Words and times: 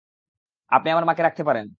আপনি 0.71 0.89
আমার 0.91 1.05
মাকে 1.05 1.21
রাখতে 1.23 1.43
পারেন। 1.43 1.65